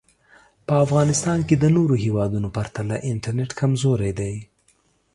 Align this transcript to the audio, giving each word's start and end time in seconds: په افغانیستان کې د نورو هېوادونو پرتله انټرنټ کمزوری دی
په 0.67 0.73
افغانیستان 0.85 1.39
کې 1.47 1.55
د 1.57 1.65
نورو 1.75 1.95
هېوادونو 2.05 2.47
پرتله 2.57 2.95
انټرنټ 3.11 3.51
کمزوری 3.59 4.11
دی 4.19 4.35